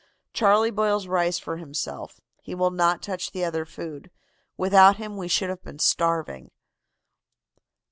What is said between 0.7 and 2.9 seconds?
boils rice for himself. He will